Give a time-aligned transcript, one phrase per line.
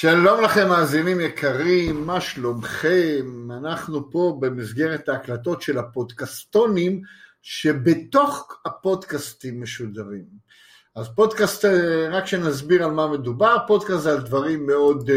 [0.00, 3.48] שלום לכם מאזינים יקרים, מה שלומכם?
[3.50, 7.02] אנחנו פה במסגרת ההקלטות של הפודקסטונים
[7.42, 10.24] שבתוך הפודקאסטים משודרים.
[10.96, 15.12] אז פודקאסט, אה, רק שנסביר על מה מדובר, פודקאסט זה על דברים מאוד uh,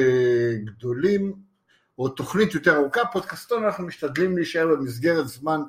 [0.65, 1.33] גדולים,
[1.97, 5.61] או תוכנית יותר ארוכה, פודקאסטון אנחנו משתדלים להישאר במסגרת זמן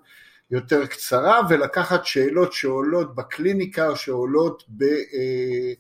[0.51, 4.85] יותר קצרה ולקחת שאלות שעולות בקליניקה שעולות ב...
[4.85, 5.77] Uh,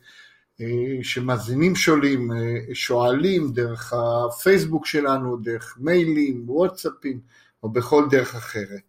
[1.03, 7.21] שמאזינים שואלים, אה, שואלים דרך הפייסבוק שלנו, דרך מיילים, וואטסאפים
[7.63, 8.81] או בכל דרך אחרת.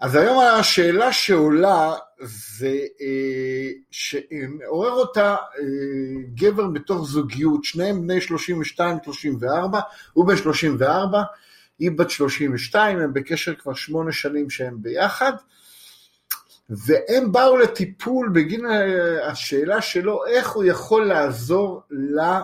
[0.00, 1.92] אז היום השאלה שעולה
[2.58, 5.36] זה אה, שעורר אותה
[6.34, 8.18] גבר בתוך זוגיות, שניהם בני
[8.78, 9.78] 32-34,
[10.12, 11.22] הוא בן 34,
[11.78, 15.32] היא בת 32, הם בקשר כבר שמונה שנים שהם ביחד,
[16.70, 18.66] והם באו לטיפול בגין
[19.24, 22.42] השאלה שלו איך הוא יכול לעזור לה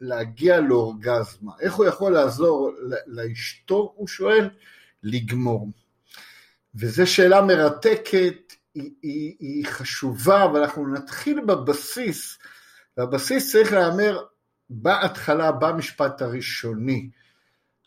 [0.00, 2.70] להגיע לאורגזמה, איך הוא יכול לעזור
[3.06, 4.50] לאשתו, הוא שואל,
[5.02, 5.70] לגמור.
[6.74, 12.38] וזו שאלה מרתקת, היא, היא, היא חשובה, אבל אנחנו נתחיל בבסיס,
[12.96, 14.24] והבסיס צריך להיאמר
[14.70, 17.10] בהתחלה, במשפט הראשוני.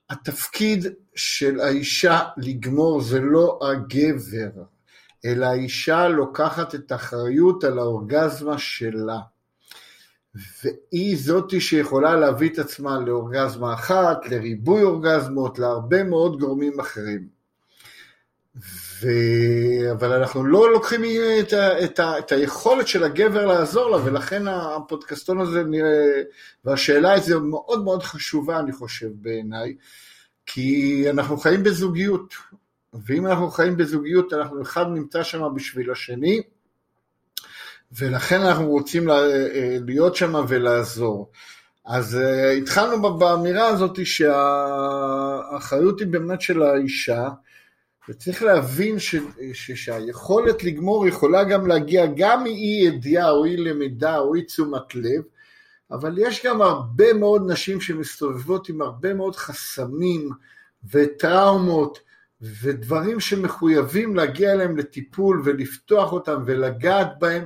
[0.09, 4.63] התפקיד של האישה לגמור זה לא הגבר,
[5.25, 9.19] אלא האישה לוקחת את האחריות על האורגזמה שלה.
[10.35, 17.39] והיא זאתי שיכולה להביא את עצמה לאורגזמה אחת, לריבוי אורגזמות, להרבה מאוד גורמים אחרים.
[19.01, 19.07] ו...
[19.91, 21.01] אבל אנחנו לא לוקחים
[21.39, 21.83] את, ה...
[21.85, 22.19] את, ה...
[22.19, 26.21] את היכולת של הגבר לעזור לה, ולכן הפודקאסטון הזה נראה,
[26.65, 29.75] והשאלה הזו מאוד מאוד חשובה, אני חושב, בעיניי,
[30.45, 32.33] כי אנחנו חיים בזוגיות,
[32.93, 36.41] ואם אנחנו חיים בזוגיות, אנחנו אחד נמצא שם בשביל השני,
[37.91, 41.31] ולכן אנחנו רוצים אה, להיות שם ולעזור.
[41.85, 47.29] אז אה, התחלנו באמירה הזאת שהאחריות היא באמת של האישה,
[48.09, 49.15] וצריך להבין ש,
[49.53, 54.95] ש, שהיכולת לגמור יכולה גם להגיע גם מאי ידיעה או אי למידה או אי תשומת
[54.95, 55.21] לב,
[55.91, 60.29] אבל יש גם הרבה מאוד נשים שמסתובבות עם הרבה מאוד חסמים
[60.91, 61.99] וטראומות
[62.41, 67.45] ודברים שמחויבים להגיע אליהם לטיפול ולפתוח אותם ולגעת בהם,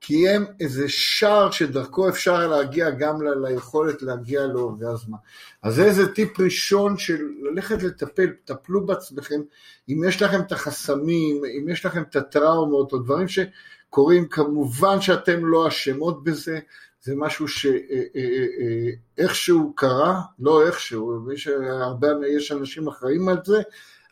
[0.00, 5.16] כי הם איזה שער שדרכו אפשר להגיע גם ל- ליכולת להגיע לאורגזמה.
[5.62, 9.40] אז זה איזה טיפ ראשון של ללכת לטפל, טפלו בעצמכם,
[9.88, 15.46] אם יש לכם את החסמים, אם יש לכם את הטראומות או דברים שקורים, כמובן שאתם
[15.46, 16.58] לא אשמות בזה,
[17.02, 21.48] זה משהו שאיכשהו אה, אה, אה, קרה, לא איכשהו, יש,
[21.80, 23.62] הרבה, יש אנשים אחראים על זה,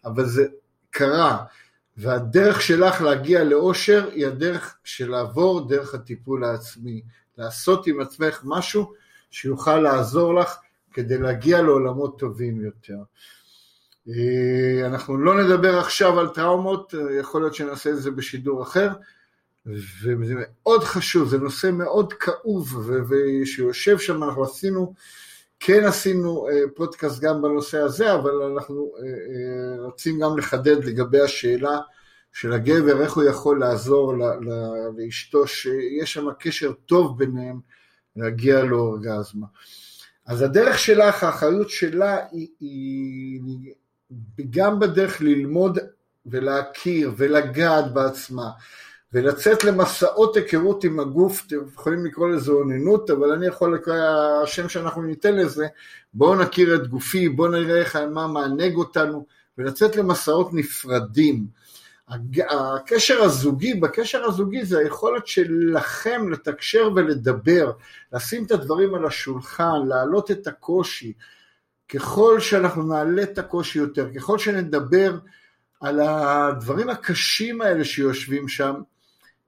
[0.09, 0.47] אבל זה
[0.91, 1.45] קרה,
[1.97, 7.03] והדרך שלך להגיע לאושר היא הדרך של לעבור דרך הטיפול העצמי,
[7.39, 8.93] לעשות עם עצמך משהו
[9.31, 10.57] שיוכל לעזור לך
[10.93, 12.99] כדי להגיע לעולמות טובים יותר.
[14.09, 18.89] אה, אנחנו לא נדבר עכשיו על טראומות, יכול להיות שנעשה את זה בשידור אחר,
[19.67, 24.95] וזה מאוד חשוב, זה נושא מאוד כאוב, ושיושב שם, אנחנו עשינו
[25.61, 31.21] כן עשינו אה, פודקאסט גם בנושא הזה, אבל אנחנו אה, אה, רוצים גם לחדד לגבי
[31.21, 31.79] השאלה
[32.33, 34.15] של הגבר, איך הוא יכול לעזור
[34.97, 37.61] לאשתו, שיש שם קשר טוב ביניהם
[38.17, 39.47] להגיע לאורגזמה.
[40.27, 43.41] אז הדרך שלך, האחריות שלה היא, היא
[44.51, 45.79] גם בדרך ללמוד
[46.27, 48.51] ולהכיר ולגעת בעצמה.
[49.13, 53.97] ולצאת למסעות היכרות עם הגוף, אתם יכולים לקרוא לזה אוננות, אבל אני יכול לקרוא,
[54.43, 55.67] השם שאנחנו ניתן לזה,
[56.15, 59.27] בואו נכיר את גופי, בואו נראה איך מה מענג אותנו,
[59.59, 61.47] ולצאת למסעות נפרדים.
[62.51, 67.73] הקשר הזוגי, בקשר הזוגי זה היכולת שלכם לתקשר ולדבר,
[68.13, 71.13] לשים את הדברים על השולחן, להעלות את הקושי.
[71.89, 75.19] ככל שאנחנו נעלה את הקושי יותר, ככל שנדבר
[75.81, 78.75] על הדברים הקשים האלה שיושבים שם,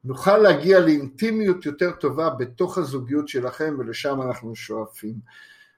[0.04, 5.14] נוכל להגיע לאינטימיות יותר טובה בתוך הזוגיות שלכם ולשם אנחנו שואפים.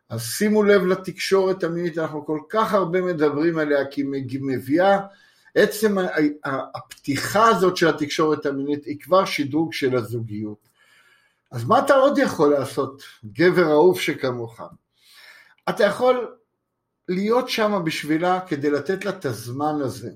[0.08, 4.98] אז שימו לב לתקשורת המינית, אנחנו כל כך הרבה מדברים עליה כי היא מביאה,
[5.54, 5.96] עצם
[6.74, 10.68] הפתיחה הזאת של התקשורת המינית היא כבר שדרוג של הזוגיות.
[11.50, 14.60] אז מה אתה עוד יכול לעשות, גבר אהוב שכמוך?
[15.68, 16.36] אתה יכול
[17.08, 20.10] להיות שם בשבילה כדי לתת לה את הזמן הזה.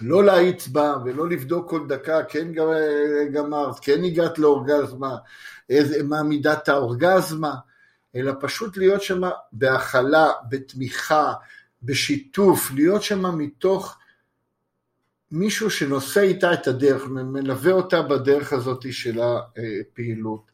[0.00, 2.52] לא להאיץ בה ולא לבדוק כל דקה, כן
[3.32, 5.16] גמרת, כן הגעת לאורגזמה,
[6.04, 7.54] מה מידת האורגזמה,
[8.16, 9.20] אלא פשוט להיות שם
[9.52, 11.32] בהכלה, בתמיכה,
[11.82, 13.98] בשיתוף, להיות שם מתוך
[15.30, 20.50] מישהו שנושא איתה את הדרך, מלווה אותה בדרך הזאת של הפעילות.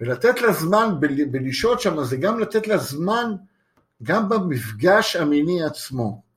[0.00, 0.94] ולתת לה זמן
[1.30, 3.32] בלשהות שם, זה גם לתת לה זמן
[4.02, 6.27] גם במפגש המיני עצמו.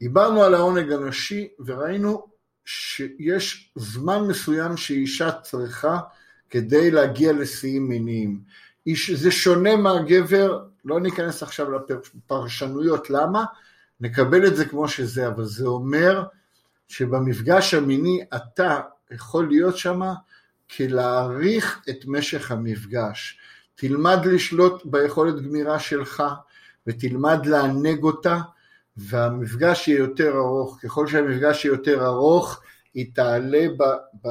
[0.00, 2.26] דיברנו על העונג הנשי וראינו
[2.64, 5.98] שיש זמן מסוים שאישה צריכה
[6.50, 8.40] כדי להגיע לשיאים מיניים.
[9.14, 13.44] זה שונה מהגבר, לא ניכנס עכשיו לפרשנויות למה,
[14.00, 16.24] נקבל את זה כמו שזה, אבל זה אומר
[16.88, 20.00] שבמפגש המיני אתה יכול להיות שם
[20.76, 23.38] כלהעריך את משך המפגש.
[23.74, 26.22] תלמד לשלוט ביכולת גמירה שלך
[26.86, 28.38] ותלמד לענג אותה
[28.96, 30.78] והמפגש יהיה יותר ארוך.
[30.82, 32.60] ככל שהמפגש יהיה יותר ארוך
[32.94, 33.82] היא תעלה ב,
[34.26, 34.28] ב,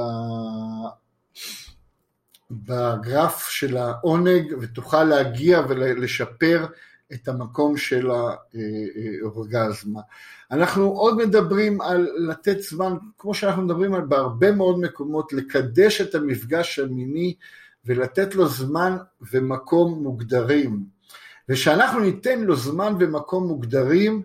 [2.50, 6.66] בגרף של העונג ותוכל להגיע ולשפר
[7.12, 10.00] את המקום של האורגזמה.
[10.50, 16.14] אנחנו עוד מדברים על לתת זמן, כמו שאנחנו מדברים על בהרבה מאוד מקומות, לקדש את
[16.14, 17.34] המפגש המיני
[17.84, 18.96] ולתת לו זמן
[19.32, 20.84] ומקום מוגדרים.
[21.48, 24.22] ושאנחנו ניתן לו זמן ומקום מוגדרים,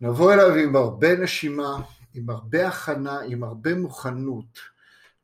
[0.00, 1.80] נבוא אליו עם הרבה נשימה,
[2.14, 4.58] עם הרבה הכנה, עם הרבה מוכנות.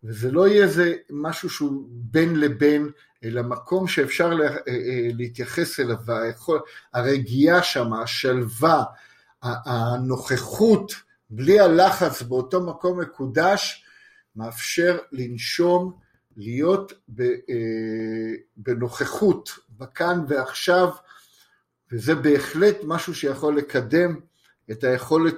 [0.04, 2.90] וזה לא יהיה איזה משהו שהוא בין לבין,
[3.24, 5.96] אלא מקום שאפשר לה, אה, אה, להתייחס אליו,
[6.92, 8.84] הרגיעה שם, השלווה,
[9.42, 10.92] הנוכחות,
[11.30, 13.84] בלי הלחץ באותו מקום מקודש,
[14.36, 15.92] מאפשר לנשום,
[16.36, 17.24] להיות אה,
[18.56, 20.88] בנוכחות, בכאן ועכשיו,
[21.92, 24.16] וזה בהחלט משהו שיכול לקדם
[24.70, 25.36] את היכולת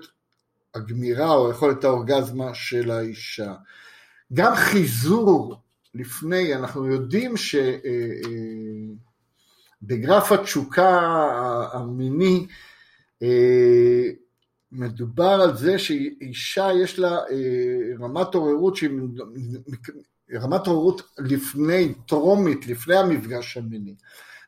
[0.74, 3.54] הגמירה או יכולת האורגזמה של האישה.
[4.32, 5.56] גם חיזור
[5.94, 7.34] לפני, אנחנו יודעים
[9.82, 11.00] שבגרף אה, אה, התשוקה
[11.72, 12.46] המיני
[13.22, 14.10] אה,
[14.72, 17.18] מדובר על זה שאישה יש לה
[18.00, 18.90] רמת עוררות שהיא
[20.32, 23.94] רמת עוררות לפני, טרומית, לפני המפגש המיני.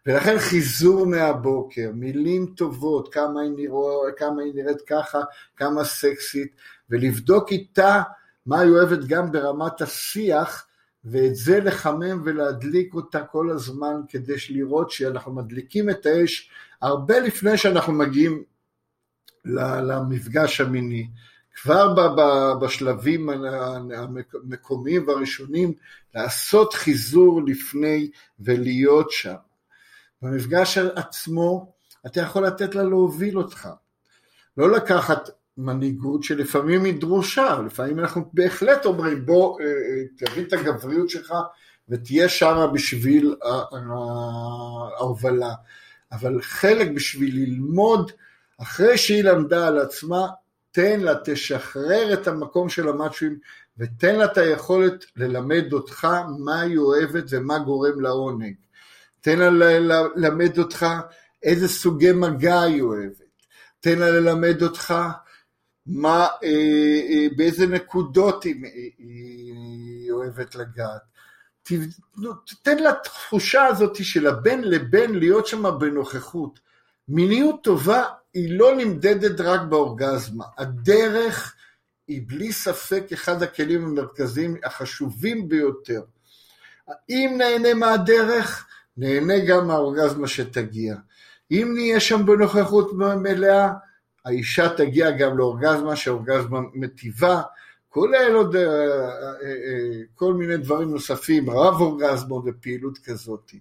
[0.06, 5.20] ולכן חיזור מהבוקר, מילים טובות, כמה היא, נראו, כמה היא נראית ככה,
[5.56, 6.56] כמה סקסית,
[6.91, 8.03] ולבדוק איתה
[8.47, 10.67] מה היא אוהבת גם ברמת השיח,
[11.05, 16.50] ואת זה לחמם ולהדליק אותה כל הזמן כדי לראות שאנחנו מדליקים את האש
[16.82, 18.43] הרבה לפני שאנחנו מגיעים
[19.44, 21.09] למפגש המיני.
[21.62, 21.94] כבר
[22.61, 25.73] בשלבים המקומיים והראשונים
[26.14, 28.11] לעשות חיזור לפני
[28.41, 29.46] ולהיות שם.
[30.23, 31.73] במפגש עצמו
[32.07, 33.69] אתה יכול לתת לה להוביל אותך.
[34.57, 39.73] לא לקחת מנהיגות שלפעמים היא דרושה, לפעמים אנחנו בהחלט אומרים בוא אה, אה,
[40.19, 41.35] תבין את הגבריות שלך
[41.89, 43.35] ותהיה שמה בשביל
[44.99, 45.55] ההובלה,
[46.13, 48.12] אבל חלק בשביל ללמוד,
[48.59, 50.27] אחרי שהיא למדה על עצמה,
[50.71, 53.39] תן לה, תשחרר את המקום של המאצ'ים
[53.79, 56.09] ותן לה את היכולת ללמד אותך
[56.39, 58.55] מה היא אוהבת ומה גורם לעונג.
[59.26, 60.87] תן לה ללמד אותך
[61.42, 63.47] איזה סוגי מגע היא אוהבת.
[63.80, 64.95] תן לה ללמד אותך
[65.87, 66.49] מה, אה,
[67.09, 68.54] אה, באיזה נקודות היא,
[68.99, 71.00] היא אוהבת לגעת.
[72.62, 76.61] תן לה תחושה הזאת של הבין לבין להיות שם בנוכחות.
[77.09, 78.04] מיניות טובה
[78.35, 80.45] היא לא נמדדת רק באורגזמה.
[80.59, 81.54] הדרך
[82.09, 86.02] היא בלי ספק אחד הכלים המרכזיים החשובים ביותר.
[87.09, 88.66] אם נהנה מהדרך,
[88.97, 90.97] נהנה גם מהאורגזמה שתגיע.
[91.50, 93.73] אם נהיה שם בנוכחות מלאה,
[94.25, 97.43] האישה תגיע גם לאורגזמה שאורגזמה מטיבה,
[97.88, 98.69] כולל עוד אה, אה,
[99.43, 103.53] אה, כל מיני דברים נוספים, רב אורגזמות ופעילות כזאת.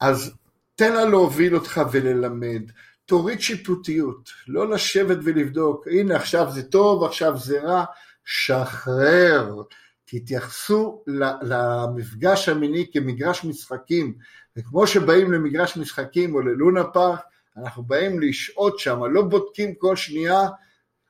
[0.00, 0.32] אז
[0.74, 2.62] תן לה להוביל אותך וללמד,
[3.06, 7.84] תוריד שיפוטיות, לא לשבת ולבדוק, הנה עכשיו זה טוב, עכשיו זה רע,
[8.24, 9.62] שחרר,
[10.10, 11.04] תתייחסו
[11.42, 14.14] למפגש המיני כמגרש משחקים,
[14.56, 17.20] וכמו שבאים למגרש משחקים או ללונה פארק,
[17.56, 20.40] אנחנו באים לשהות שם, לא בודקים כל שנייה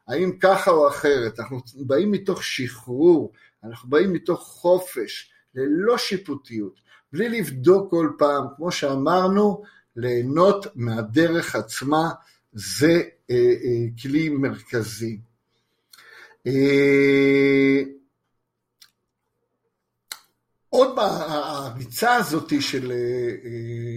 [0.08, 3.32] האם ככה או אחרת, אנחנו באים מתוך שחרור,
[3.64, 6.80] אנחנו באים מתוך חופש, ללא שיפוטיות,
[7.12, 9.62] בלי לבדוק כל פעם, כמו שאמרנו,
[9.96, 12.10] ליהנות מהדרך עצמה,
[12.52, 15.18] זה אה, אה, כלי מרכזי.
[16.46, 17.82] אה,
[20.80, 22.92] עוד הריצה הזאת של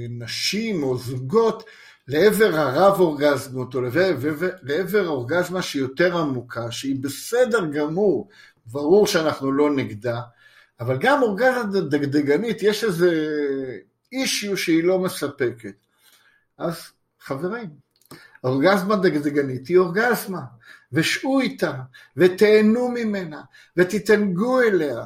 [0.09, 1.63] נשים או זוגות
[2.07, 8.29] לעבר הרב אורגזמות, או לעבר, לעבר אורגזמה שהיא יותר עמוקה, שהיא בסדר גמור,
[8.65, 10.21] ברור שאנחנו לא נגדה,
[10.79, 13.27] אבל גם אורגזמה דגדגנית, יש איזה
[14.11, 15.75] אישיו שהיא לא מספקת.
[16.57, 16.75] אז
[17.19, 17.69] חברים,
[18.43, 20.41] אורגזמה דגדגנית היא אורגזמה,
[20.91, 21.73] ושעו איתה,
[22.17, 23.41] ותהנו ממנה,
[23.77, 25.05] ותתענגו אליה.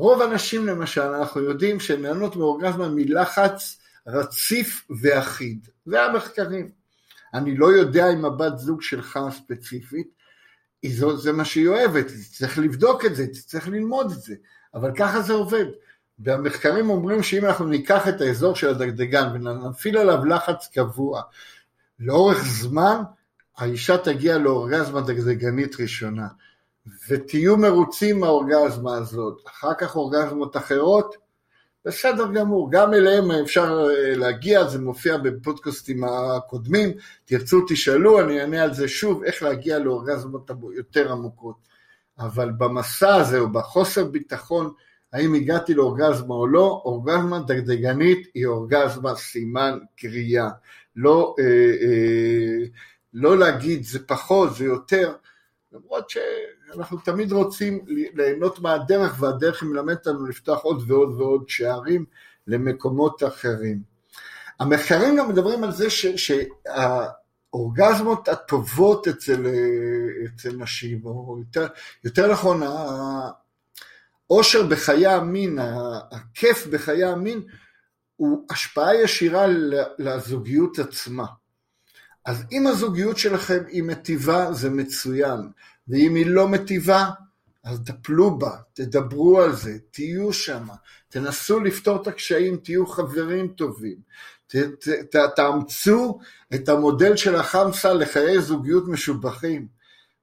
[0.00, 5.68] רוב הנשים למשל, אנחנו יודעים שהן נהנות מאורגזמה מלחץ רציף ואחיד.
[5.86, 6.70] זה המחקרים.
[7.34, 10.08] אני לא יודע אם הבת זוג שלך ספציפית,
[11.16, 14.34] זה מה שהיא אוהבת, צריך לבדוק את זה, צריך ללמוד את זה,
[14.74, 15.64] אבל ככה זה עובד.
[16.18, 21.22] והמחקרים אומרים שאם אנחנו ניקח את האזור של הדגדגן ונפעיל עליו לחץ קבוע
[21.98, 23.02] לאורך זמן,
[23.56, 26.26] האישה תגיע לאורגזמה דגדגנית ראשונה.
[27.08, 31.16] ותהיו מרוצים מהאורגזמה הזאת, אחר כך אורגזמות אחרות,
[31.84, 36.92] בסדר גמור, גם אליהם אפשר אה, להגיע, זה מופיע בפודקאסטים הקודמים,
[37.24, 41.56] תרצו תשאלו, אני אענה על זה שוב, איך להגיע לאורגזמות יותר עמוקות.
[42.18, 44.72] אבל במסע הזה, או בחוסר ביטחון,
[45.12, 50.48] האם הגעתי לאורגזמה או לא, אורגזמה דגדגנית היא אורגזמה סימן קריאה.
[50.96, 51.44] לא, אה,
[51.82, 52.66] אה,
[53.14, 55.14] לא להגיד זה פחות, זה יותר,
[55.72, 56.10] למרות
[56.72, 57.84] שאנחנו תמיד רוצים
[58.14, 62.04] ליהנות מהדרך, והדרך מלמדת לנו לפתוח עוד ועוד ועוד שערים
[62.46, 63.82] למקומות אחרים.
[64.60, 65.86] המחקרים גם מדברים על זה
[67.50, 69.46] שהאורגזמות הטובות אצל,
[70.26, 71.66] אצל נשים, או יותר,
[72.04, 72.60] יותר נכון,
[74.28, 75.58] העושר בחיי המין,
[76.10, 77.42] הכיף בחיי המין,
[78.16, 79.46] הוא השפעה ישירה
[79.98, 81.26] לזוגיות עצמה.
[82.24, 85.50] אז אם הזוגיות שלכם היא מטיבה, זה מצוין.
[85.90, 87.10] ואם היא לא מטיבה,
[87.64, 90.68] אז טפלו בה, תדברו על זה, תהיו שם,
[91.08, 93.96] תנסו לפתור את הקשיים, תהיו חברים טובים,
[94.46, 96.18] ת, ת, ת, תאמצו
[96.54, 99.66] את המודל של החמסה לחיי זוגיות משובחים,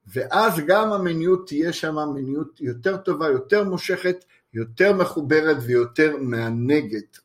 [0.07, 7.17] ואז גם המיניות תהיה שם מיניות יותר טובה, יותר מושכת, יותר מחוברת ויותר מענגת.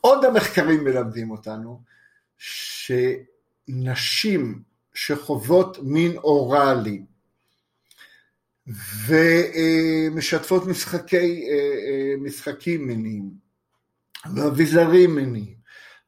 [0.00, 1.82] עוד המחקרים מלמדים אותנו
[3.68, 4.62] שנשים
[5.00, 7.02] שחוות מין אוראלי
[9.06, 11.48] ומשתפות משחקי,
[12.20, 13.30] משחקים מיניים
[14.34, 15.54] ואביזרים מיניים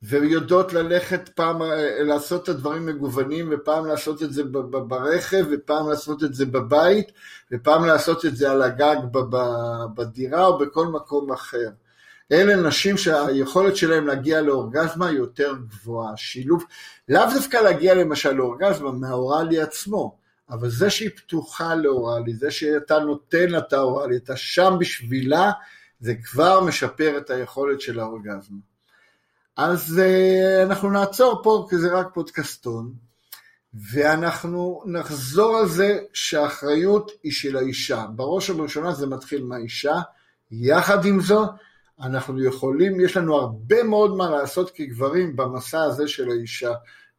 [0.03, 1.63] ויודעות ללכת פעם
[2.01, 7.13] לעשות את הדברים מגוונים ופעם לעשות את זה ברכב ופעם לעשות את זה בבית
[7.53, 8.97] ופעם לעשות את זה על הגג
[9.95, 11.71] בדירה או בכל מקום אחר.
[12.33, 16.17] אלה נשים שהיכולת שלהם להגיע לאורגזמה היא יותר גבוהה.
[16.17, 16.65] שילוב,
[17.09, 20.17] לאו דווקא להגיע למשל לאורגזמה מהאוראלי עצמו,
[20.51, 25.51] אבל זה שהיא פתוחה לאוראלי, זה שאתה נותן לה את האוראלי, אתה שם בשבילה,
[26.01, 28.59] זה כבר משפר את היכולת של האורגזמה.
[29.57, 32.93] אז uh, אנחנו נעצור פה, כי זה רק פודקאסטון,
[33.75, 38.07] ואנחנו נחזור על זה שהאחריות היא של האישה.
[38.17, 40.01] בראש ובראשונה זה מתחיל מהאישה,
[40.51, 41.51] יחד עם זאת,
[42.03, 46.73] אנחנו יכולים, יש לנו הרבה מאוד מה לעשות כגברים במסע הזה של האישה,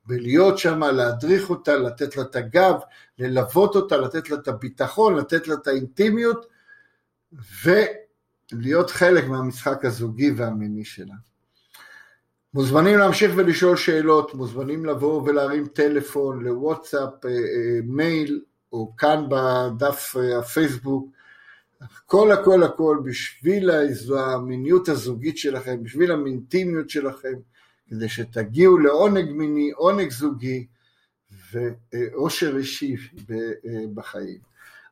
[0.06, 2.76] בלהיות שם, להדריך אותה, לתת לה את הגב,
[3.20, 6.46] ללוות אותה, לתת לה את הביטחון, לתת לה את האינטימיות,
[7.64, 11.16] ולהיות חלק מהמשחק הזוגי והמיני שלה.
[12.54, 18.42] מוזמנים להמשיך ולשאול שאלות, מוזמנים לבוא ולהרים טלפון לוואטסאפ, אה, אה, מייל,
[18.74, 21.10] או כאן בדף אה, הפייסבוק,
[21.82, 23.70] הכל הכל הכל בשביל
[24.18, 27.34] המיניות הזוגית שלכם, בשביל המינטימיות שלכם,
[27.90, 30.68] כדי שתגיעו לעונג מיני, עונג זוגי
[31.52, 32.96] ואושר אישי
[33.94, 34.38] בחיים.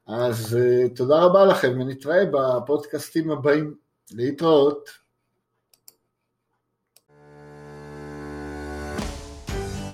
[0.08, 3.74] אז אה, תודה רבה לכם ונתראה בפודקאסטים הבאים.
[4.12, 4.90] להתראות.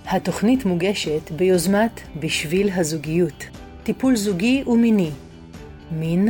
[0.05, 3.43] התוכנית מוגשת ביוזמת בשביל הזוגיות,
[3.83, 5.11] טיפול זוגי ומיני,
[5.91, 6.29] מין